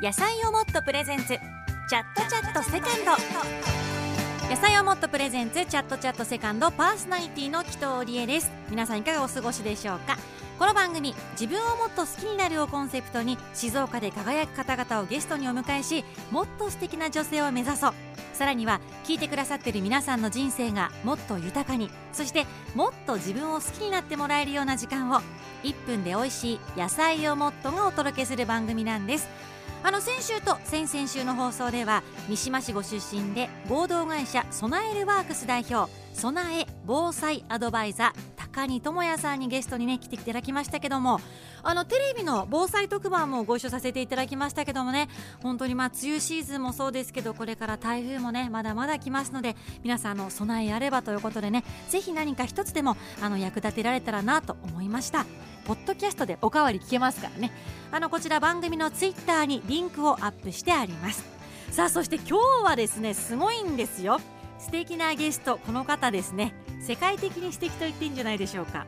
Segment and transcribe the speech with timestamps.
[0.00, 1.26] 野菜をもっとプレゼンツ。
[1.26, 3.10] チャットチャットセカンド。
[4.48, 8.52] 野菜をもっとプレゼンツチャットチャットセカンドパーソナリティの紀藤理恵です。
[8.70, 10.16] 皆さんいかがお過ごしでしょうか？
[10.56, 17.94] この番組自分をもっと好きになるをコンセプトに静岡で輝く方々をゲストにお迎えしもっと素敵な女性を目指そう。
[18.34, 22.46] さらには聞いてくださってる皆さんの人生がもっと豊かにそして
[22.76, 25.20] もっと自分を好きになってもらえるような時間を
[25.64, 29.28] 1分で美味しい野菜をもっとがお届けする番組なんです。
[29.82, 41.20] あの先週と先々週の放送では三島市ご出身で合同会社備えるワークス代表備え防災アドバイザー高荷智也さんにゲストにね来ていただきましたけども
[41.62, 45.08] あのテレビの防災特番もご一緒させていただきましたけどもね
[45.42, 49.54] 本当にまあ梅雨シーズンもそうですけどこれから台風もねまだまだ来ますので
[49.84, 55.24] 皆さんの備えあればということでねぜひ何か一つでもあの役立てられたらなと思いました。
[55.68, 57.52] ポッドキャストでおかわり聞けますからね。
[57.90, 61.22] あのこちら番組のツイッターにリンクをアップしてあります。
[61.70, 64.18] さあそして今日はですねすごいんですよ。
[64.58, 66.54] 素敵なゲストこの方ですね。
[66.80, 68.86] 世界的に素敵と言っていいんじゃないでしょうか。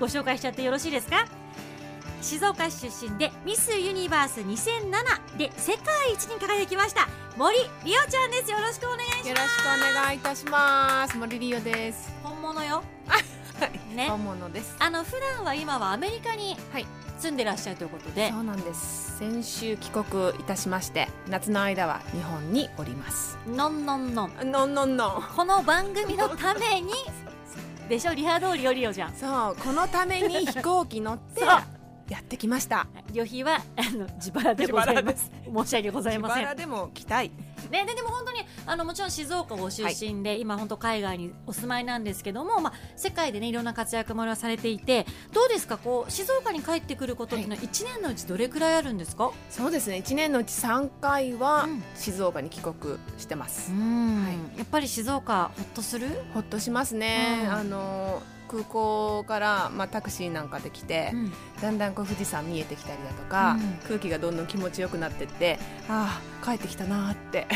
[0.00, 1.26] ご紹介しちゃってよろしいですか？
[2.22, 7.06] 静岡市出身でミスユニバース2007で世界一に輝きました
[7.36, 8.50] 森リオちゃんです。
[8.50, 9.28] よろしくお願いします。
[9.28, 11.18] よろしくお願いいたします。
[11.18, 12.10] 森リオです。
[12.22, 12.82] 本物よ
[13.94, 14.08] ね。
[14.08, 14.76] 本物です。
[14.78, 16.86] あの普段は今はアメリカにはい。
[17.18, 19.18] 住んでらっしゃるということで、そうなんです。
[19.18, 23.36] 先週帰国いたしまして夏の間は日本におります。
[23.48, 26.92] のんのんのんのんのんのんこの番組のために
[27.88, 28.14] でしょ？
[28.14, 29.14] リハ通りよリオじゃん。
[29.14, 29.56] そう。
[29.56, 31.64] このために飛行機乗ってや
[32.20, 32.86] ってきました。
[33.12, 35.32] 旅費はあの自腹でございます。
[35.44, 36.38] 申し訳ございません。
[36.38, 37.32] 自腹でも来たい
[37.70, 45.78] ね、ででも本当にあのもちろん静岡ご出身で、今本当海外にお住まいなんですけども、まあ、世界でねいろんな活躍もされていてどうですか？
[45.78, 49.96] こう静岡に帰ってくることっていうのは1年のうちどれくらいあるんですか、そうですね。
[50.04, 51.82] 1年のうち3回はうん。
[51.94, 54.24] 静岡に帰国してます、ん。
[54.24, 54.58] はい。
[54.58, 56.08] やっぱり静岡ほっとする？
[56.34, 57.52] ほっとしますね、うん。
[57.52, 61.32] あの空港から、まあ、タクシーなんかで来て、うん。
[61.60, 63.78] だんだんこう富士山見えてきたりだとか、うん。
[63.86, 67.46] 空気がどんどん気持ちよくなってってああ帰ってきたなーって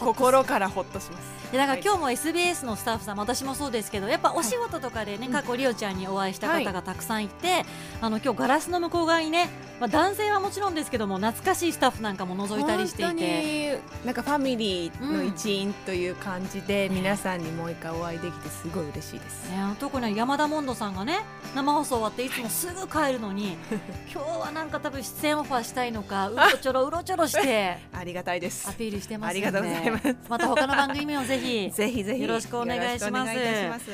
[0.00, 7.66] 心からほっとしますでだから今日も SBS のスタッフさんも私もそうですけどやっぱお仕事とかでね、過去リオちゃんにお会いした方がたくさんいて、
[8.00, 13.76] あの今日ガラスの向こう側にね、まあ、男性はもちろんですけども懐かしいスタッフなんかも覗いたりしてい本当て。
[13.76, 21.20] になんかファミリーの一員という感じで、皆さんにもう一回お会いできてすごい嬉しいです、ね、特に山田モンドさんがね
[21.54, 23.58] 生放送終わっていつもすぐ帰るのに
[24.10, 28.70] 今日はなんか多分出演オファーしたいのか うろちょろうろちょろしてありがたいです。
[28.70, 30.16] アピールしてますのでありがとうございます。
[30.30, 33.32] また他の番組もぜひぜひぜひよろしくお願いします。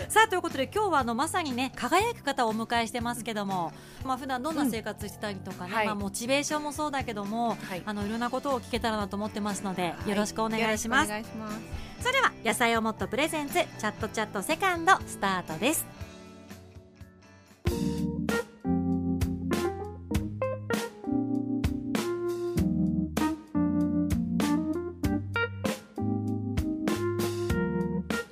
[0.09, 3.73] さあということで今日はあのまさにね輝く方をお迎えしてますけども、
[4.05, 5.87] まあ普段どんな生活してたりとかね、はい。
[5.87, 7.83] まあモチベーションもそうだけども、はい。
[7.85, 10.11] あのいろんなことを聞けたらなと思ってますので、はい。
[10.11, 11.11] よろしくお願いします。
[11.11, 11.89] よろしくお願いします。
[12.01, 15.85] それでは野菜をもっとプレゼンツチャットチャットセカンドスタートです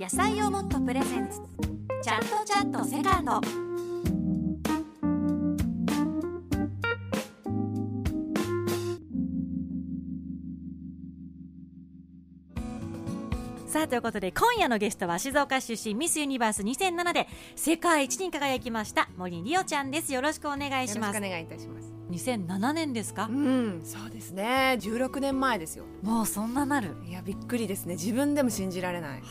[0.07, 1.41] 野菜をもっとプレゼンツ。
[2.01, 3.41] チャットチャットセカンド。
[13.67, 20.15] さあということで今夜のゲストは静岡出身ミスユニバース2007で世界一に輝きました森リオちゃんです。
[20.15, 21.17] よろしくお願いします。
[21.17, 21.93] よろしくお願いいたします。
[22.13, 23.27] 2007年ですか？
[23.29, 23.81] うん。
[23.83, 24.79] そうですね。
[24.81, 25.85] 16年前ですよ。
[26.05, 26.95] もうそんななる。
[27.09, 27.95] いやびっくりですね。
[27.95, 29.23] 自分でも信じられない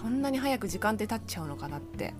[0.00, 2.14] こんなに早く時間って経っちゃうのかなって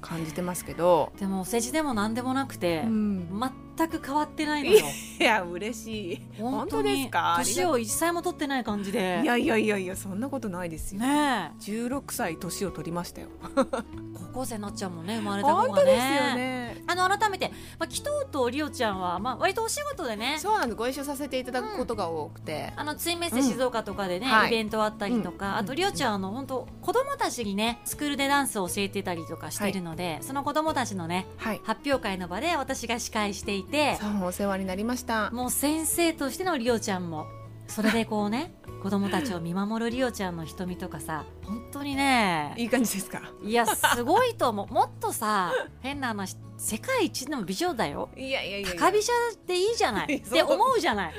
[0.00, 3.28] 感じてますけど、でもお世辞でも何でもなくて、ん、
[3.76, 4.86] 全く変わってないのよ。
[5.20, 6.22] いや嬉しい。
[6.40, 7.36] 本当ですか？
[7.38, 9.20] 年を一歳も取ってない感じで。
[9.22, 11.60] いやいやいやいやそんなことないですよ、ねえ。
[11.60, 13.28] 16歳年を取りましたよ。
[14.32, 15.68] 高校生になっちゃうもんね生まれた子がね。
[15.68, 16.00] 本当ですよ
[16.34, 16.82] ね。
[16.86, 20.76] あの改めて、まあ、紀藤とリオちゃんは、まあ、割とお仕事でねそうなんです。
[20.76, 24.48] ご一緒させていただくことが多くて、あのツインメッセ静岡とかでね、はい。
[24.48, 25.56] イベントあったりとか、うん。
[25.58, 31.60] あとリオちゃんはあの本当子供たちにねスクールでダンスを教えてたりとかしてるので、その子供たちのねはい。
[31.64, 35.30] 発表会の場で私が司会していてそうお世話になりました。
[35.30, 37.26] もう先生としてのリオちゃんも
[37.66, 43.22] それでこうね 子供たちを見守るリオちゃんの瞳とかさ本当にねいい感じですか？
[43.44, 44.72] いやすごいと思う。
[44.74, 48.08] もっとさ変な話世界一の美女だよ。
[48.16, 49.12] いやいやいや高飛車
[49.46, 50.14] でいいじゃない。
[50.18, 51.14] って思うじゃない。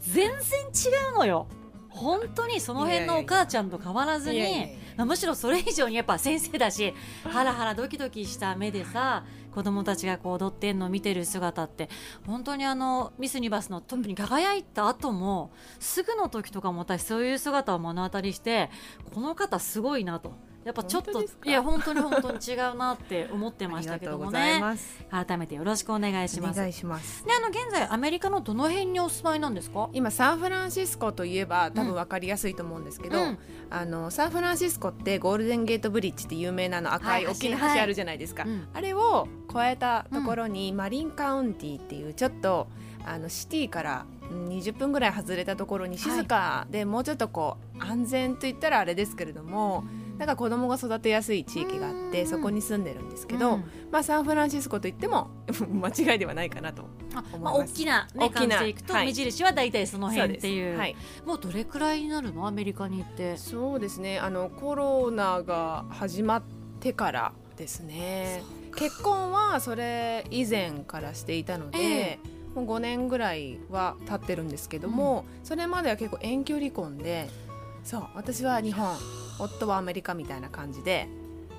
[0.00, 1.46] 全然違うのよ。
[1.88, 6.94] 本当にその辺のお母ちゃんと変わらずにいやいやいやまあむしろそれ以上にやっぱ先生だし
[7.24, 9.24] ハラハラドキドキした目でさ
[9.54, 11.88] 子供たちがこう踊ってんのを見てる姿って
[12.26, 18.70] 本当にあのミス・ユニバスのトップに輝いた後もすぐの時とかも私そういう姿を目の当たりして
[19.12, 20.32] この方すごいなと。
[20.64, 24.62] やっぱちょっといや本当に本当に違うなって思ってましたけどもね。
[25.10, 26.58] 改めてよろしくお願いします。
[26.58, 27.24] お願いします。
[27.24, 29.90] であの現在アメリカのどの辺にお住まいなんですか？
[29.92, 33.38] 今サンフランシスコといえば多分分かりやすいと思うんですけど、うん、
[33.70, 42.66] あのサンフランシスコってゴールデンゲートブリッジって有名なの赤い大きな橋あるじゃないですか、はいあれを越えたところに、マリンカウンティっていうちょっと
[43.04, 49.84] あのシティから20分ぐらい外れたところに静かで、もうちょっとこう安全といったらあれですけれども、
[50.18, 55.30] だから子供が育てやすい地域があってそこに住んでるんですけど、うん、まあ、サンフランシスコといっても
[55.68, 56.84] 間違いではないかなと
[57.40, 62.46] まあ、大きな、ね、大きな感じでいくと、目印は大体その辺っていう、はい、もうどれくらいになるの？
[62.46, 63.36] アメリカに行って。
[63.36, 64.18] そうですね。
[64.18, 66.42] あのコロナが始まっ
[66.80, 68.42] てからですね。
[68.76, 77.28] 結婚はそれ以前からしていたので、えー、もう5年ぐらいは経ってるんですけども、うん、それまでは結構遠距離婚で
[77.84, 78.96] そう私は日本
[79.38, 81.08] 夫はアメリカみたいな感じで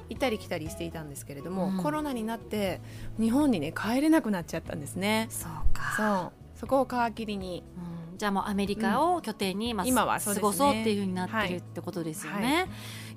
[0.10, 2.82] 行ったり来たりしていたんですけれども、うん、コロナになって
[3.20, 5.28] 日本にね帰れなくなっちゃったんですね。
[5.30, 5.94] そうか。
[5.98, 6.46] そう。
[6.60, 7.64] そこを皮切りに、
[8.12, 12.54] うん、じゃあもうアメリカを拠点に、まあ、今は、過ごそうっていうふうになってるってことですよね、はい。
[12.54, 12.68] はい、い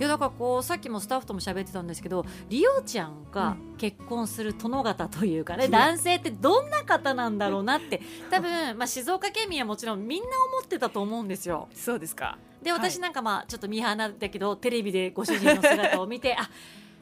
[0.01, 8.01] やだからこうさっきもスタッフとも喋ってたんですけどリオちゃんが結婚する殿方というかね、うん、男性ってどんな方なんだろうなって。
[8.31, 11.69] 多分、まあ、静岡県民はもちろんみんな思ってたと思うんですよ。
[11.75, 16.49] そうですかで私なんかまあちょっとミーハーなんだけどテレビでご主人の姿を見て あ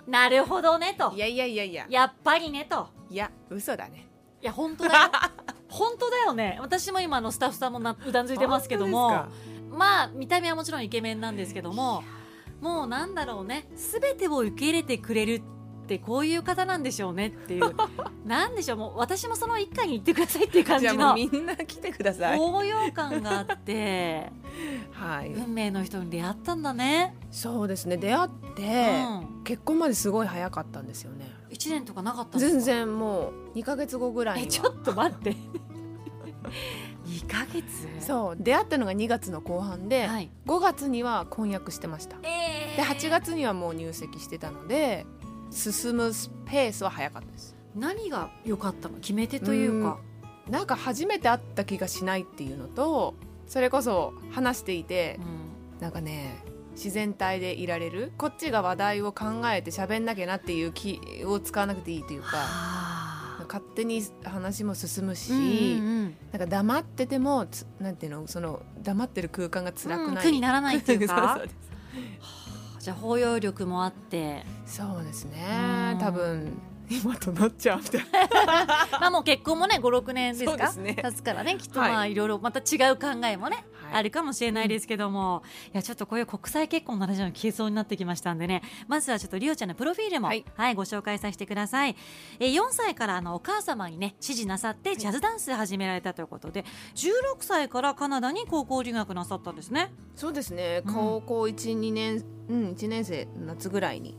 [0.07, 1.13] なるほどねと。
[1.15, 1.87] いやいやいやいや。
[1.89, 2.89] やっぱりねと。
[3.11, 4.07] いや嘘だね。
[4.41, 5.11] いや本当だよ。
[5.69, 6.59] 本当だよね。
[6.61, 9.27] 私も今のスタッフさんもなうだんついてますけども
[9.71, 12.05] まあ見た目はもちろんイケメンなんですけども
[12.61, 13.67] もうなんだろうね。
[13.75, 15.43] 全てを受け入れてくれる
[15.87, 17.75] ってこういう方なんでしょうねっていう。
[18.27, 18.79] なんでしょう。
[18.79, 22.39] もう私もその一回に行ってくださいっていう感じのみんな来てください。
[22.39, 24.33] 高揚感があって。
[24.93, 27.15] はい、運命の人に出会ったんだね。
[27.31, 27.97] そうですね。
[27.97, 29.05] 出会って、
[29.37, 31.31] うん、結婚まですごい早かったんですよね。
[31.51, 35.37] 1年とかなかった全然もう2か月後ぐらいにちょっと待って。
[37.07, 37.87] 2か月？
[38.05, 38.37] そう。
[38.37, 45.07] 出会ったのが2月の後半で、はい、5月には婚約してました、えー、で8月にはもう入籍してたので
[45.51, 46.13] 進む
[46.45, 47.57] ペースは早かったです。
[47.75, 48.97] 何が良かったの？
[48.97, 49.99] 決め手というか。
[50.03, 50.07] う
[50.51, 53.15] なんか初めて会った気がしないっていうのと
[53.47, 55.19] それこそ話していて、
[55.75, 62.37] うん、なんかね自然体でいられるこっちが話題を考えて喋んなきゃなっていう気を使わなくていいというか
[63.49, 65.43] 勝手に話も進むし、うんう
[66.05, 67.47] ん、なんか黙ってても
[67.81, 71.41] なんていうのその黙ってる空間が辛くない、うん、苦にならないっていうか
[72.87, 74.45] じゃあ包容力もあって。
[74.65, 75.97] そうですね。
[75.99, 76.53] 多分
[76.91, 78.67] 今となっちゃうみたいな。
[79.01, 80.73] まあもう結婚もね56年ですか？
[80.75, 88.63] ね、経つからねきっとまあいろいろまた違う考えもね、はい、あるかもしれないですけども、うん、いやちょっとこういう国際結婚の話が聞けそうになってきましたんでね。
[88.89, 91.97] まずはちょっとリオちゃんのプロフィールも、はい、はい、ご紹介させてください、
[92.39, 99.93] えー、4歳からあのお母様にね指示なさってジャズダンス始められたということで16歳からカナダに高校留学なさったんですね。
[100.15, 104.17] そうですね、高校12年うん1年生夏ぐらいに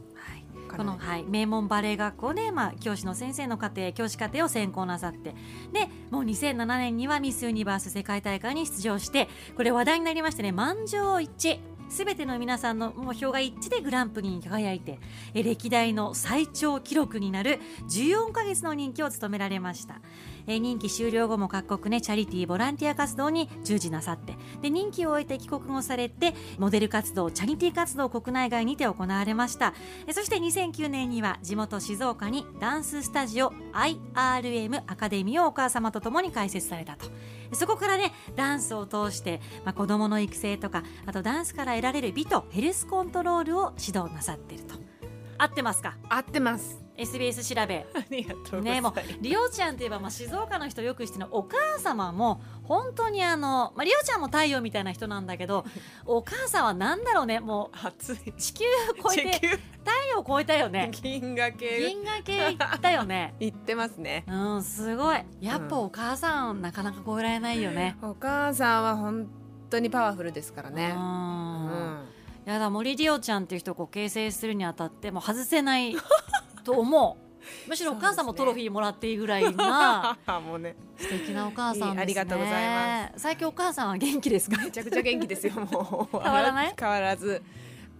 [0.67, 5.35] この、はい、名門バレエ学校で、まあ、教師の先生の家庭教師家庭を専攻なさって
[5.71, 10.51] でもう2007年にはミス・ユニバース世界大会に出場してこれ話題になりましてね。
[10.51, 11.77] 満場一致。
[11.89, 14.99] すべての皆さんの目標が一致でグランプリに輝いて
[15.33, 17.59] 歴代の最長記録になる
[17.89, 20.01] 14か月の任期を務められました。
[20.47, 29.73] え任期終了後も各国ねチャリティーボランティア活動に従事なさってで任期を終えて帰国後されてモデル活動チャリティー活動国内外にて行われました。
[30.07, 37.05] えそして2009年には地元静岡にダンススタジオ IRM アカデミーをお母様と共に開設されたと。
[37.53, 44.75] そこからねダンスを通して、まあ、子どもの育成とかあとダンスから得られる美とヘルスコントロールを指導なさってると。
[45.37, 45.97] 合ってますか？
[46.09, 46.86] 合ってます。
[46.97, 47.85] SBS 調べ。
[47.93, 55.65] ありがとうねもうリオちゃんといえば、まあ、静岡の人よく知ってるお母様も本当にあの、まあ、リオちゃんも太陽みたいな人なんだけど
[56.05, 58.33] お母さんはなんだろうねもう暑い。
[58.33, 58.65] 地球
[59.03, 60.89] 超えて太陽超えたよね。
[60.91, 61.79] 銀河系。
[61.79, 63.35] 銀河系行ったよね。
[63.39, 64.25] 行ってますね。
[64.27, 65.23] うんすごい。
[65.39, 67.97] やっぱお母さん、うん、なかなか超えられないよね。
[68.01, 69.27] お母さんは本
[69.69, 70.93] 当にパワフルですからね。
[70.95, 72.07] うん。
[72.45, 75.95] やだ森リオちゃんっていう人をこう形成するにあたってもう外せない
[76.67, 77.69] と思う。
[77.69, 80.17] むしろお母さんもトロフィーもらっていいぐらいな。
[80.45, 80.75] もうね。
[80.97, 83.21] 素敵なお母さん、ね、ありがとうございます。
[83.21, 84.61] 最近お母さんは元気ですか？
[84.61, 86.17] めちゃくちゃ元気ですよもう。
[86.21, 86.73] 変わらない？
[86.77, 87.41] 変わらず。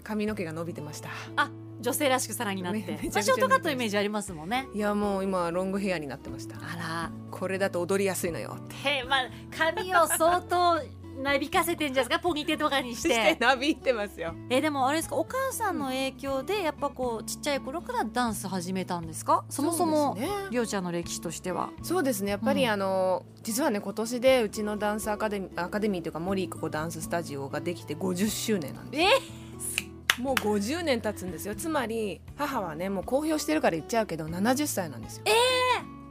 [0.03, 1.09] 髪の毛が伸びてました。
[1.37, 2.91] あ女性らしくさらになって。
[3.13, 4.67] まあ、ショートカットイメージありますもんね。
[4.73, 6.57] いやもう今ロングヘアになってました。
[6.57, 7.11] あら。
[7.29, 9.19] これだと踊りやすいのよへまあ
[9.55, 10.81] 髪を相当
[11.17, 13.35] なびかせてんじゃないですかポニテとかにして。
[13.39, 14.33] なびいてますよ。
[14.49, 19.43] えでもあれですかお母さんの影響でやっぱこうちっちゃい頃からダンス始めたんですか？
[19.49, 20.17] そもそも
[20.51, 21.69] りょうちゃんの歴史としては。
[21.81, 22.31] そうですね。
[22.31, 31.55] やっぱり、うん、あの実はね今年でうちのダンスアカデミーアカデミーというか森育子ダンススタジオができて50周年なんですえもう50年経つんですよ。
[31.55, 35.23] つまり母はねもう公表してるから言っちゃうけど70歳なんですよ。
[35.25, 35.31] え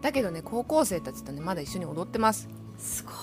[0.01, 2.49] ー、だけどね高校生たちとねまだ一緒に踊ってます。
[2.79, 3.15] すごい。
[3.15, 3.19] うん、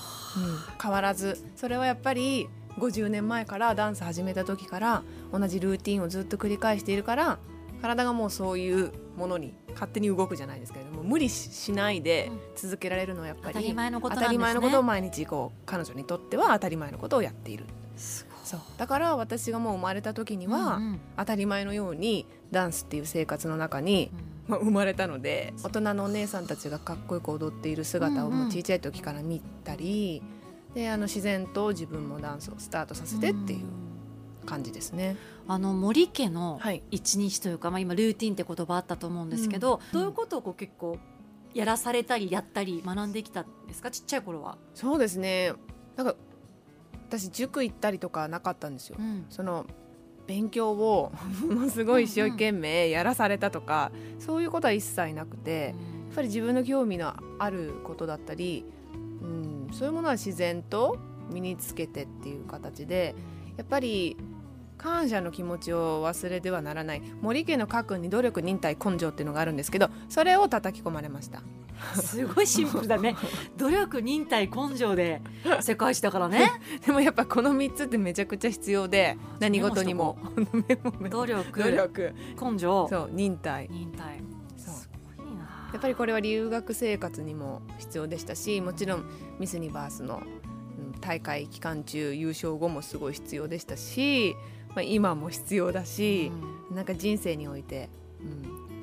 [0.82, 1.44] 変わらず。
[1.56, 2.48] それはやっぱり
[2.78, 7.40] 50年前からダンス始めた時から同じルーティンをずっと繰り返しているから
[7.82, 17.66] 体がもうそういうものに勝手に動くじゃないですけれども無理しないで続けられるのはやっぱり、当たり前のこと、ね、当たり前のことを毎日こう彼女にとっては当たり前のことをやっている。
[17.98, 18.60] そう。
[18.78, 35.16] だから私がもう生まれた時には、うんうん、当たり前のようにダンスっていう生活の中に、うん、まあ、生まれたので大人のお姉さんたちがかっこよく踊っている姿をもう小さい時から見たり、うんうん、であの自然と自分もダンスをスタートさせてっていう感じですね。
[35.48, 36.60] あの森家の
[36.92, 40.98] 一日というか、はい、まあ、今ルーティンって言葉あったと思うんですけど、うん、どういうことをこう結構
[41.54, 43.92] やらされたりやったり学んできたんですか？
[43.92, 44.58] ちっちゃい頃は。
[44.74, 45.54] そうですね。
[45.96, 46.16] なんか
[47.08, 49.68] 私塾行ったりとかなかったんですよ、うん、その
[50.28, 51.12] 勉強を
[51.48, 55.76] ものすごい一生懸命やらされたとか、うんうん、そういうことは一切なくて、
[56.08, 58.66] やっぱり自分の興味のあることだったり、
[59.22, 60.98] うん、そういうものは自然と
[61.32, 63.16] 身につけてっていう形で
[63.58, 64.18] やっぱり
[64.78, 67.02] 感謝の気持ちを忘れてはならない。
[67.22, 71.42] 森家の家訓に努力忍耐根性っていうのがあるんですけどそれを叩き込まれました
[71.96, 73.16] すごいシンプルだね。
[73.58, 75.22] 努力忍耐根性で
[75.62, 76.52] 世界史だからね。
[76.86, 80.18] でもやっぱこの3つってめちゃくちゃ必要で何事にも。
[81.10, 81.60] 努力。
[81.64, 82.14] 努力。
[82.42, 82.88] 根性。
[82.90, 83.68] そう忍耐。
[83.70, 84.34] 忍耐。
[85.74, 89.06] やっぱりこれは留学生活にも必要でしたしもちろん
[89.40, 90.22] ミス・ニバースの
[91.02, 94.36] 大会期間中優勝後もすごい必要でしたし、
[94.70, 96.32] まあ、今も必要だし、
[96.70, 97.90] うん、なんか人生において、
[98.22, 98.24] う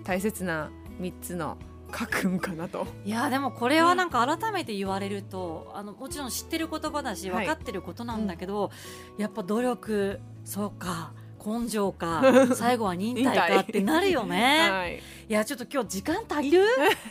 [0.01, 1.57] ん、大切な3つの
[1.97, 2.87] 書くんかなと。
[3.05, 8.71] いやでもこれはなんか改めて言われると、あのもちろん知ってる言葉だし分かってることなんだけど、は
[9.19, 11.13] い、やっぱ努力そうか
[11.45, 12.23] 根性か
[12.55, 16.65] 最後は忍耐かってなるよね、はい、いやちょっと今日時間足りる？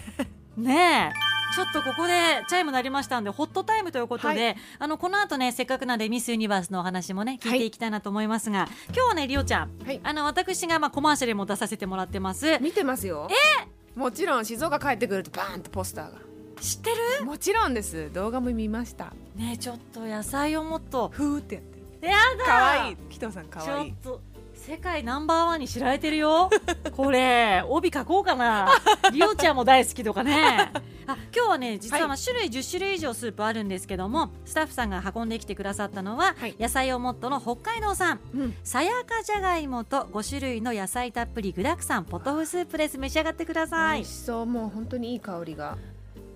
[0.57, 1.29] ねえ。
[1.55, 2.13] ちょっとここで
[2.47, 12.59] チャイム鳴りましたんでホットタイムということで、はい、あのこの後ねせっかくなんでミスユニバースのお話もね聞いていきたいなと思いますが、はい、今日はねりおちゃん、はい、あの私がまあコマーシャルも出させてもらってます。
[12.59, 13.27] 見てますよ。
[13.31, 16.17] えーもちろん静岡帰ってくるとバーンとポスターが。
[16.61, 17.25] 知ってる？
[17.25, 18.11] もちろんです。
[18.13, 19.13] 動画も見ました。
[19.35, 21.79] ねちょっと野菜をもっとふーってやって。
[22.01, 22.95] るやだかわいい。
[23.09, 23.93] 紀藤さんかわいい。
[24.01, 24.21] ちょっと
[24.59, 26.49] 世界ナンバーワンに知られてるよ。
[26.91, 28.69] これ帯書こうかな。
[29.11, 30.71] りおちゃんも大好きとかね。
[31.07, 38.19] あ今日はね実はまあ種類10種類以上スープあるんですけども、はい、スタッフさんが運んできてくださったのは、はい、野菜をもっとの北海道産、
[38.63, 43.99] さやかじゃがいもと5種類の野菜たっぷり具だくさんポトフスープです召し上がってください。
[43.99, 44.45] 美味しそう。
[44.45, 45.77] もう本当にいい香りが。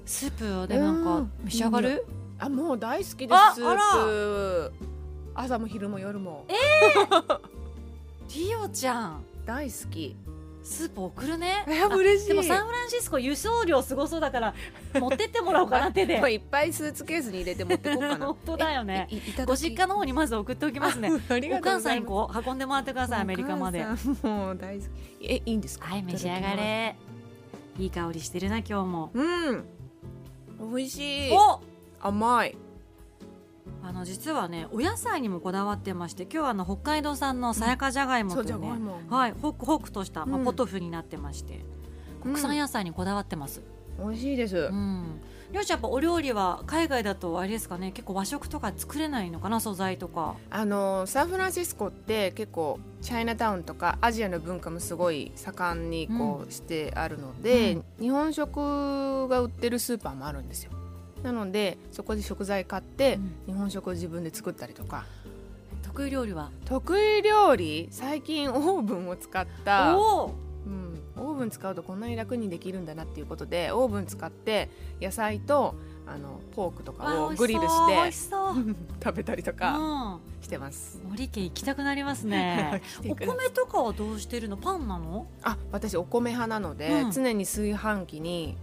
[0.06, 1.04] スープでなん。
[1.04, 2.06] か召し上がる、
[2.40, 4.94] あもう大好きですスープ。
[5.36, 6.46] 朝も昼も夜も。
[6.48, 7.40] ええー、
[8.36, 10.16] リオちゃん大好き
[10.64, 11.66] スープ送るね。
[11.94, 12.28] 嬉しい。
[12.30, 14.54] でもサンフランシスコ輸送量すごそうだから
[14.98, 16.16] 持ってってもらおうかな手で。
[16.32, 18.26] いっぱいスーツケースに入れて持ってこうかな。
[18.28, 19.10] 本当だよね。
[19.46, 21.12] ご実家の方にまず送っておきますね。
[21.12, 21.20] お
[21.62, 23.86] 母さんにこう運んでもらってくださいアメリカまで。
[24.22, 24.90] もう大好き。
[25.26, 25.88] えいいんですか？
[25.90, 26.96] はい召し上がれ。
[27.78, 29.12] いい香りしてるな今日も。
[29.14, 29.66] うん。
[30.74, 31.32] 美味しい。
[31.34, 31.60] お
[32.00, 32.56] 甘い。
[33.86, 41.66] あの実はねお野菜にもこだわってまして今日はあの北海道産のさやかじゃがいもとね、うん、はいホクホクとした、まあ、ポトフになってまして、
[42.24, 43.62] うん、国産野菜にこだわってます、
[44.00, 45.22] 美味しいです、うん。
[45.52, 50.36] りょうちゃんやっぱお料理は海外だとあれですかね結構和食とか作れないのかな素材とか。
[50.50, 60.72] あのサンフランシスコって結構チャイナタウンとかアジアの文化もすごい盛んにこうしてあるので、うん、日本食が売ってるスーパーもあるんですよ
[61.24, 65.06] なのでそこで食材買って、日本食を自分で作ったりとか。
[65.82, 66.50] 得意料理は？
[66.66, 67.88] 得意料理？
[67.92, 69.98] 最近オーブンを使った。
[69.98, 70.34] お、
[70.66, 74.70] うん、オーブン使うとこんなに楽にできるんだなっていうことでオーブン使って
[75.02, 75.76] 野菜と
[76.06, 78.12] あのポークとかをグリルして
[79.04, 82.82] 食べたりとかしてます、うん、森家行きたくなりますね。
[83.08, 84.58] お米とかはどうしてるの？
[84.58, 85.28] パンなの？
[85.44, 88.58] あ私お米派なので、うん、常に炊飯器に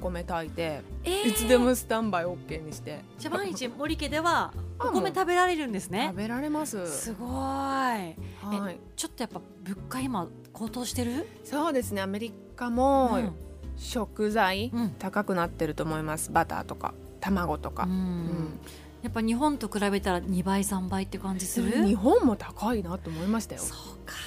[0.00, 3.00] 米炊いて、えー、いつでもスタンバイ OK にして。
[3.18, 6.08] じゃあ毎日森家では お米食べられるんですね。
[6.10, 6.86] 食べられます。
[6.86, 8.14] すごい、は
[8.70, 11.26] い、ちょっとやっぱ物価今高騰してる？
[11.44, 12.00] そうですね。
[12.02, 13.32] アメリカも
[13.76, 18.58] 食材高くなってると思います、バターとか卵とか、うん、
[19.02, 21.84] やっぱ日本と比べたら2倍3倍って感じする？
[21.86, 23.60] 日本も高いなと思いましたよ。
[23.60, 23.74] そ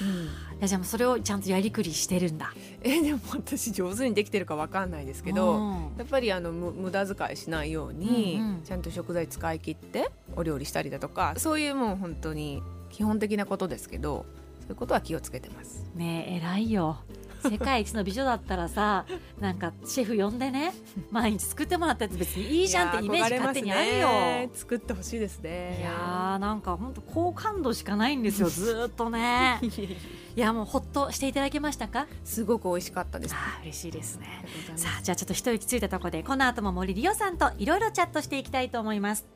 [0.00, 2.52] うん、いやじゃあそれをちゃんとやりくりしてるんだ。
[2.82, 14.26] えでも私上手にできてるか分かんないですけど、うん、やっぱりあの無駄遣いしないように、うんうん、ちゃんと食材使い切ってお料理したりだとかそういうもう本当に基本的なことですけど
[14.60, 15.84] そういうことは気をつけてます。
[15.94, 16.98] ねえ偉いよ
[17.42, 19.04] 世界一の美女だったらさ
[19.40, 20.72] なんかシェフ呼んでね
[21.10, 25.78] 毎日作ってもらったやつ別にいいじゃんってイメージ勝手にあるよ、ね、作ってほしいですね。
[25.80, 29.60] いやーなんか本当好感度しかないんですよ ずっとね。
[30.34, 32.06] いやもうほっとしていただけましたか？
[32.24, 33.34] すごく美味しかったです。
[33.34, 34.44] あ嬉しいですね。
[34.76, 39.26] さあじゃあちょっと一息ついたところでこの後も森リオさんといろいろチャットしていきたいと思います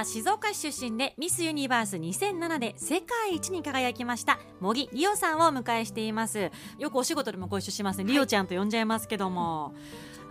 [0.00, 6.50] は静岡市出身でミスユニバース2007で世界一に輝きました茂木リオさんをお迎えしています。
[6.78, 9.74] よくお仕事でもご一緒しますね、はい、リオちゃんと呼んじゃいますけども。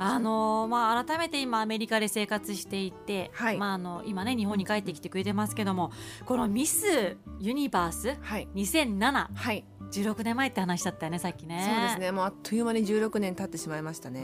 [0.01, 5.91] あのー、まあ、改めて今アメリカで生活していて、はい、まあ、あの今ね日本に帰ってきてくれてますけども
[6.25, 8.07] このミスユニバース
[8.55, 11.65] 2007、はい、16年前って話だったよねさっきね。
[11.69, 12.11] そうですね。
[12.13, 14.23] もうあっという間に16年経ってしまいましたね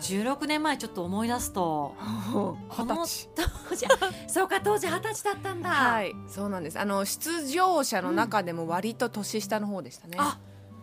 [0.00, 1.94] 16年前ちょっと思い出すと
[2.70, 3.28] 二十歳
[3.68, 3.86] 当時
[4.28, 5.70] そうか当時二十歳だったんだ。
[5.70, 6.78] はいそうなんです。
[6.78, 10.38] あの出場者の中でも割と年下の方でしたね、うん、あ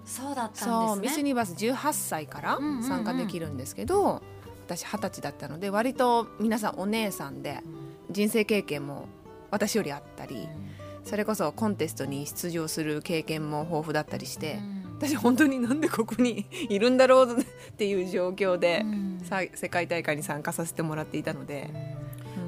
[0.05, 4.21] そうだったんです、ね、ミスユニバース18歳から参加できるんですけど、うんうんうん、
[4.67, 7.61] 私二十歳だったので割と皆さんお姉さんで、
[8.09, 9.07] 人生経験も
[9.51, 10.69] 私よりあったり、うん、
[11.03, 17.45] それこそコンテストに出場する経験も豊富だったりして、うん、私本当になんでここにいるんだろうっ
[17.77, 19.21] ていう状況で、うん、
[19.55, 21.69] 世界大会に参加させてもらっていたので。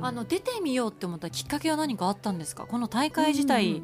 [0.04, 2.65] あの出てみようって思ったきっかけは何かあったんですか？
[2.65, 3.84] この大会自体、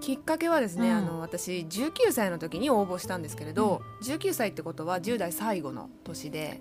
[0.00, 6.60] きっかけはですね、うん、あの私19歳の時に応募したんですけれど、うん、19歳ってことは10代最後の年で、はい、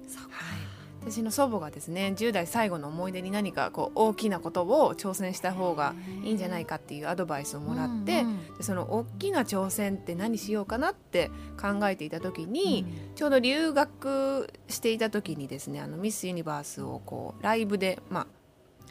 [1.08, 11.30] 私の祖母がですね10代最後の思い出に何かこう大きなことを挑戦した方がいいんじゃないかっていうアドバイスをもらって、うんうん、でその大きな挑戦って何しようかなって
[11.62, 18.28] 考えていた時に、うん、ちょうど留学していた時にですねあのミス・ユニバースをこうライブで、まあ、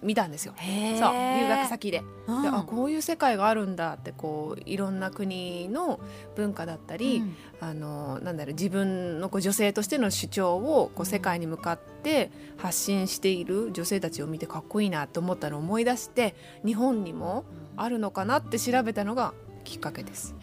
[0.04, 0.54] 見たんですよ。
[0.58, 0.68] そう。
[0.68, 2.02] 留学先で。
[2.26, 6.00] うん、であこういう世界があるんだってこういろんな国の
[6.36, 17.44] 文化だったり、うん、あのなんだろう自分のこう女性としての主張をこう世界に向かって発信している女性たちを見てかっこいいなと思ったのを思い出して日本にも
[17.76, 20.34] あるのかなって調べたのがきっかけです。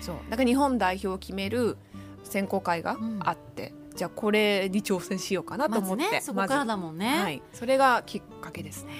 [0.00, 0.16] そう。
[0.30, 1.76] だから日本代表を決める
[2.24, 8.92] 選考会があって、うん、じゃあこれに挑戦しようかなと思って、まね、そこからだもんね、はい、それがきっかけですね。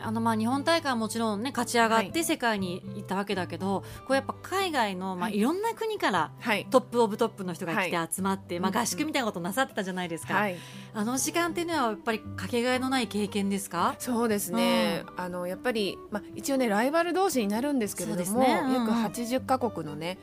[0.00, 5.40] あのまあ日本大会はもちろんね勝ち上がって世界に行ったわけだけど、はい、こうやっぱ海外のまあい。
[5.40, 6.30] ろんな国から
[6.70, 10.56] トップオブトップの人が来て集まって、まあ合宿みたいなことなさってたじゃないですか、はい、
[10.94, 13.96] あの時間っていうのはやっぱりかけがえのない経験ですか？
[13.98, 18.60] そうですね、うん、あのやっぱり、まあ、一応ねライバル同士になるんですけれども、ね。
[18.62, 20.16] うんうん、約80か国のね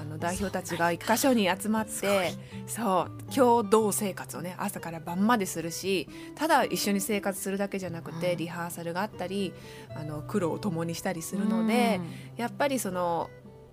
[0.00, 2.34] あの代表たちが一箇所に集まって
[2.66, 3.32] そう。
[3.34, 9.52] 共同生活をね朝から晩までするしただ一緒に生活するだけじゃなくて、リハーサルがあったり
[9.94, 12.00] あの苦労を共にしたりするので、
[12.36, 13.30] やっぱりその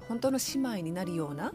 [0.08, 1.54] 本当の姉妹になるような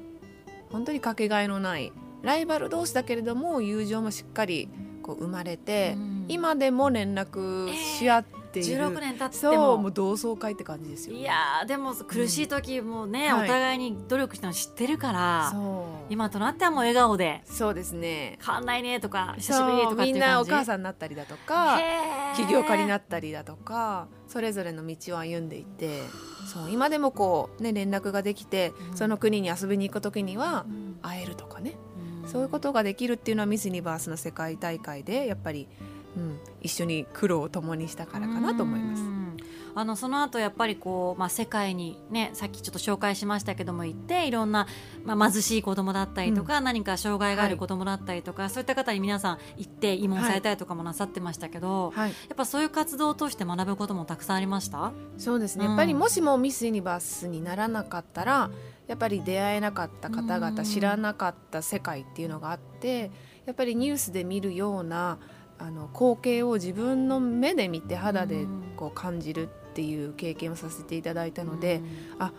[0.71, 4.69] 本当にかけがえのないライバル同士だけれども友情もしっかり
[5.03, 5.97] こう生まれて、
[6.29, 8.44] 今でも連絡し合って。
[8.61, 9.79] っている16年経っても。
[9.79, 15.19] もう同窓会って感じですよ、いやでも苦しい時もね、うん、お互いに努力したの知ってるから、
[15.53, 17.43] はい、今となってはもう笑顔で。
[17.45, 18.39] そうですね。
[18.45, 21.79] 変わんないねとか久しぶりとかみんなお母さんになったりだとか
[22.37, 26.03] 起業家になったりだとかそれぞれの道を歩んでいて
[26.53, 30.67] そう今でもこうね連絡ができて、うん、その国に遊びに行く時には
[31.03, 31.77] 会えるとかね、
[32.23, 35.94] うん、そういうことができるっていうのはミス・ユニバースの世界大会でやっぱりうん、
[36.61, 39.03] 一緒に苦労を共にしたからかなと思います。
[39.77, 44.69] あのその後やっぱりこう、まあ、世界に、ね、さっきちょっと紹介しましたけども行っていろんな、
[45.03, 54.93] まあ、貧しい子供だったりとか、うん、何か障害がある子供だったりとか、はい、そういった方に皆さん行って慰問されたりとかもなさってましたけど、はい、やっぱそういう活動を通して学ぶこともたくさんありました？
[55.19, 58.53] そうですね、うん、やっぱりもしもミス・ユニバースにならなかったら
[58.87, 63.11] やっぱり出会えなかった方々、知らなかった世界っていうのがあって
[63.45, 65.19] やっぱりニュースで見るような
[65.65, 68.47] あの光景を自分の目で見て肌で
[68.77, 71.81] こう感じるっていう経験をさせていただいたので、
[72.19, 72.33] あ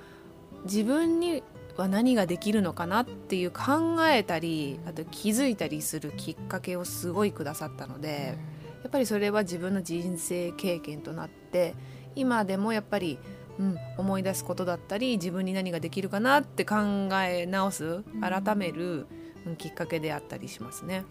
[0.65, 1.41] 自分に
[1.75, 8.37] は何ができるのかなっていう考えたりあと気づいたりするきっかけをすごいくださったので、
[8.83, 11.73] やっぱりそれは自分の人生経験となって
[12.15, 13.17] 今でもやっぱり、
[13.57, 16.75] うん、思い出すことだったり自分に何ができるかなって考
[17.23, 19.07] え直す改める、
[19.47, 21.05] うん、きっかけであったりしますね。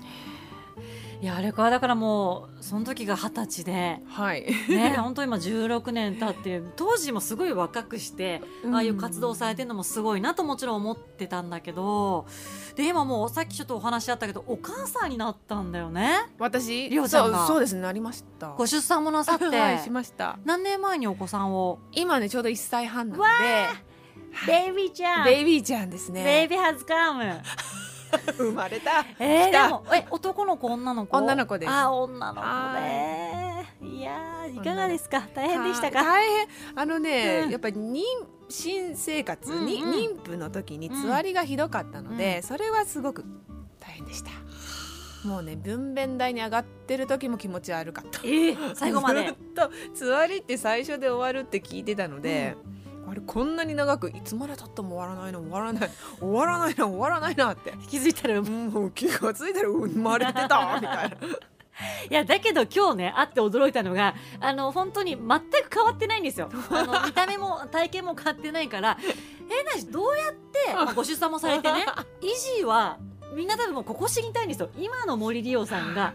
[1.20, 12.26] いやあれからだからもうその時が二十歳で、はい、ね本当今16年経って当時もすごい若くして、うん、ああいう活動されてるのもすごいなともちろん思ってたんだけど
[12.76, 16.18] で今もうさっきちょっとお話あったけどお母さんになったんだよね。
[16.38, 16.88] 私？
[16.90, 17.46] りょうちゃんが。
[17.46, 18.48] そうですねなりました。
[18.48, 20.38] ご出産もなさって、 はい、しました。
[20.44, 21.78] 何年前にお子さんを？
[21.92, 23.94] 今ねちょうど1歳半なので。
[24.46, 25.24] ベイビーちゃん。
[25.24, 26.24] ベイビーちゃんですね。
[26.24, 27.24] ベイビーハズカム
[28.36, 29.04] 生まれた。
[29.18, 31.16] えー、でもえ男の子女の子？
[31.18, 31.72] 女の子です。
[31.72, 32.48] あ女の子
[32.80, 33.74] ね。
[33.82, 35.26] いやいかがですか？
[35.34, 36.02] 大変でしたか？
[36.02, 38.02] 大変あのね、うん、やっぱり妊
[38.48, 43.24] 娠生活に、うんうん、妊婦の時につわりがひどかったので、うん、それはすごく
[43.80, 44.30] 大変でした。
[45.26, 48.20] もうね分娩台に上がってる時も気持ち悪かった。
[48.24, 49.24] えー、最後まで。
[49.26, 52.56] ずっとつわりって最初で終わるって聞いてたので。
[52.66, 52.73] うん
[53.08, 55.90] あれこんなに長くいつまでたっても終わらないの終わらない
[56.20, 57.72] 終わらないな終わらないなって。
[57.88, 61.10] 気づいたらもう気が付いたら生まれてたみたいな。
[62.08, 66.48] いやだけど今日ね会って驚いたのがあの本当に全く変わってないんですよ。
[66.70, 68.96] あの 見た目も体型も変わってないから
[69.50, 71.84] えなしどうやって、まあ、ご出産もされてね
[72.22, 72.98] 維持は
[73.34, 74.70] みんな多分もうここ知りたいんですよ。
[74.78, 76.14] 今の森理央さんが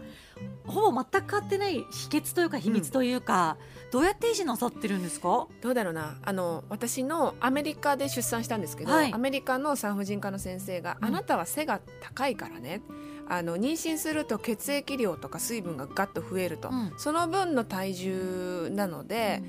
[0.66, 3.56] ほぼ全く変わってない秘訣というか秘密というか、
[3.86, 5.46] うん、どうやって維持なさってるんですか？
[5.60, 6.18] どうだろうな。
[6.22, 12.82] あの私のアメリカで出産したんですけど、はい、アメリカの産婦人科の先生が、うん、あなたは背が高いからね。
[13.28, 19.40] あの妊娠すると血液量とか水分がガッと増えると、うん、その分の体重なので、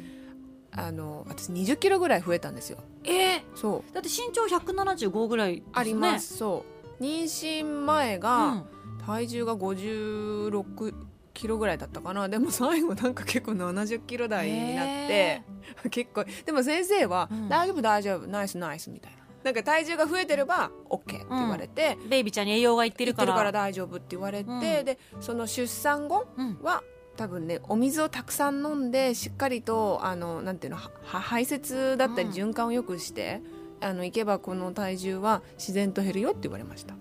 [0.72, 2.78] あの私20キロぐらい増えたんですよ。
[3.04, 3.94] えー、そう。
[3.94, 6.38] だって身長175ぐらい、ね、あります。
[6.38, 8.64] そう妊娠前が、
[9.06, 10.94] 体重が56
[11.34, 12.30] キロぐらいだったかな。
[12.30, 15.42] でも最後なんか結構70キロ台になって
[15.90, 19.18] 結構でも先生は、うん、大丈夫大丈夫ナイスナイスみたいな。
[19.44, 23.34] なんか体重が増えてれば OK って言われて、うん、ベイビーちゃんに栄養がいってるから。
[23.34, 26.28] から大丈夫って言われて、うん、でその出産後
[26.62, 26.84] は、
[27.18, 33.42] 多分ねお水をたくさん飲んでしっかりとあのなんていうの排泄だったり循環をよくして、
[33.82, 36.96] あのいけばこの体重は自然と減るよって言われました。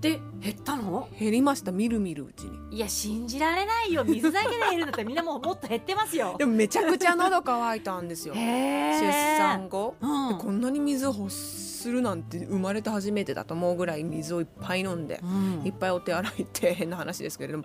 [0.00, 1.08] で減ったの？
[1.18, 1.72] 減りました。
[1.72, 2.76] みるみるうちに。
[2.76, 4.02] いや信じられないよ。
[4.04, 6.36] 水だけで減るんだったらみんなもうもっと減ってますよ。
[6.38, 8.34] でもめちゃくちゃ喉乾いたんですよ。
[8.34, 17.64] 出産後、うん、こんなに水欲するなんて生まれて初めてだと思うぐらい水をいっぱい飲んで、うん、いっぱいお手洗いって変な話ですけれども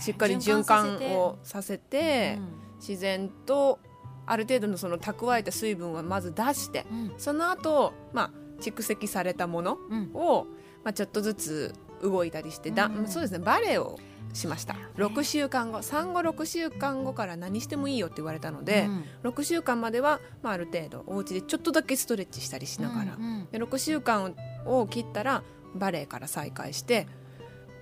[0.00, 2.48] しっかり循環をさせて、うん、
[2.78, 3.80] 自然と
[4.26, 6.86] ある程度のその蓄えた水分はまず出して、
[7.18, 8.30] その後まあ
[8.60, 9.78] 蓄積されたもの
[10.14, 10.46] を、
[10.84, 13.98] まあ、ちょっとずつ動いたりしてだ、うん、そうですねバレエを
[14.32, 14.76] しました。
[14.96, 18.86] 6週間後産後6週間後から何してもいいよって言われたので、
[19.22, 25.42] うん、6週間までは、まあ、ある程度お家でちょっとだけストレッチしたりしながら、うんうん、で6週間を切ったら
[25.74, 27.06] バレエから再開して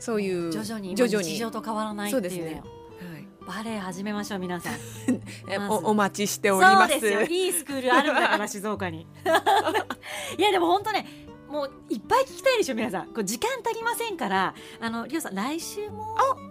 [0.01, 2.31] そういう徐々に徐々に日常と変わらないっていう。
[2.31, 2.63] そうですね
[3.47, 4.75] バレエ始めましょう皆さん。
[5.71, 6.93] おお待ちしております。
[6.93, 7.23] そうですよ。
[7.23, 9.07] いいスクールあるんだから静岡に。
[10.39, 11.07] いやでも本当ね
[11.49, 13.07] もういっぱい聞きたいでしょ皆さん。
[13.07, 16.17] こう時間足りませんからあのりょうさん来週も。
[16.19, 16.51] あ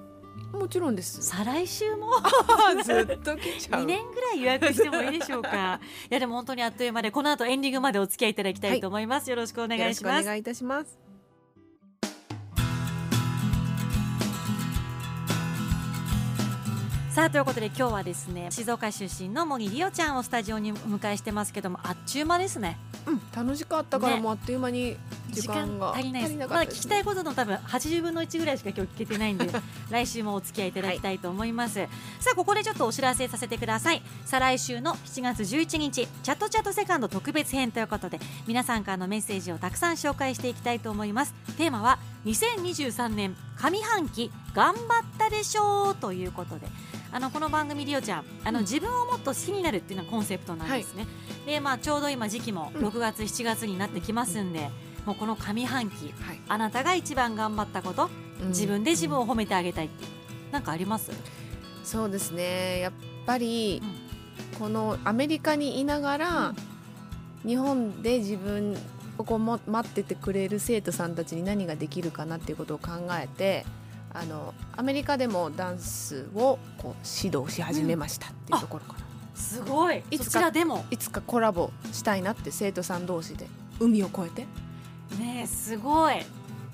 [0.58, 1.22] もちろんです。
[1.22, 2.10] 再来週も。
[2.84, 3.84] ずっと来ちゃう。
[3.84, 5.80] 2年ぐらい予約してもいいでしょうか。
[6.10, 10.24] いやでも本当にあっという間でこの後エンディングまでお付き合いいただきたいと思います、はい、よろしくお願いします。
[10.24, 11.09] お願いいたします
[17.20, 22.78] さあということで今日はですね静岡出身の森里央ちゃんをスタジオにお迎えしてますけどもあっちゅう間ですね。
[23.06, 24.96] うん楽しかったからもうあっという間に
[25.30, 25.94] 時間が。
[25.94, 26.36] 足りないです。
[26.36, 29.50] まだ聞きたいことの多分80分の1ぐらいしか今日聞けてないんで
[29.90, 31.90] 来週もお付き合いいただきたいと思います、はい、
[32.20, 34.02] さあここでちょっとお知らせさせてください。
[34.26, 41.34] 再来週の7月11日チャットチャットセカンド特別編ということで皆さんからのメッセージをたくさん紹介していきたいと思います。
[41.58, 46.68] テーマは2023年上半期頑張ったでしょうということで。
[47.12, 51.08] あのこの番組りおちゃんあの、うん、自分をもっと好きになるっていうのがコンセプトなんですね、は
[51.44, 54.70] い、でまあちょうど今時期も6月、うん、7月になってきますんで、
[55.06, 58.10] もうこの上半期、はい、あなたが一番頑張ったこと、
[58.42, 59.90] うん、自分で自分を褒めてあげたい
[60.52, 61.12] なんかあります？
[61.84, 62.80] そうですね。
[62.80, 62.94] やっ
[63.26, 63.82] ぱり、
[64.60, 66.54] このアメリカにいながら、
[67.46, 68.78] 日本で自分
[69.18, 73.66] ここも待っててくれる生徒さんたちに何ができるかなっていうことを考えて
[74.14, 80.04] あのアメリカでもダンスをこう指導し始めましたっていうところから、うん、すごい。
[80.12, 80.86] いつかでも。
[80.92, 83.48] いつかコラボしたいなって生徒さん同士で
[83.80, 84.46] 海を越えて
[85.18, 86.16] ねすごい。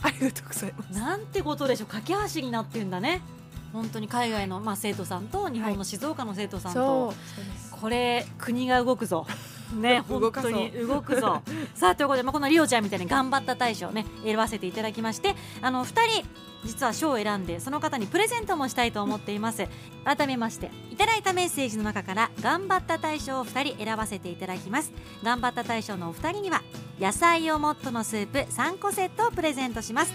[0.01, 0.93] ありがとうございます。
[0.93, 1.87] なんてことでしょう。
[1.87, 3.21] 架け橋になってるんだね。
[3.73, 7.15] 本当に海外の、まあ、生徒さんと日本の静岡の生徒さんと、はい、
[7.71, 9.27] これ国が動くぞ
[9.75, 11.41] ね 本当に動くぞ。
[11.75, 16.25] さあということで、まあ、このリオちゃんみたいに頑張った大賞ね選ばせていただきましてあの2人
[16.63, 19.67] 実は賞を選んでその方にプレゼントもしたいと思っています。
[20.03, 24.91] 改めましていただいたメッセージの中から頑張った大賞を2人選ばせていただきます。
[25.23, 26.61] 頑張った大賞のお二人には
[26.99, 30.13] 野菜をもっとのスープ3個セットをプレゼントします。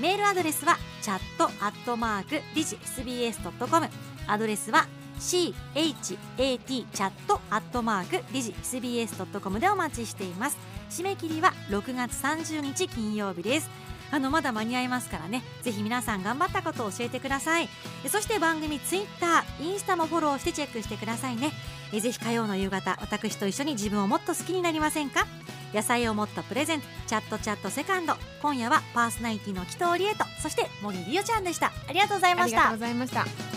[0.00, 3.88] メールアドレスはチャットアットマークデジ SBS.com
[4.26, 4.88] アドレスは
[5.20, 10.58] CHAT チャットアットマークディジ SBS.com でお待ちしています。
[10.90, 13.70] 締め切りは6月30日金曜日です。
[14.10, 15.42] あのまだ間に合いますからね。
[15.62, 17.68] ぜひ皆さん頑張ったことを教えてください。
[18.08, 21.50] そして番組ツイッターインスタもフォローしてチェックしてくださいね。
[21.92, 25.26] えぜひ火曜の夕方私と一緒に自分をもっと好きになりませんか？
[25.72, 28.14] 野菜をもっとプレゼントチャットチャットセカンド。
[28.40, 31.72] 今夜はパーソナリティの紀藤理恵とそして森里代ちゃんでした。
[31.88, 32.58] ありがとうございました。
[32.58, 33.53] ありがとうございました。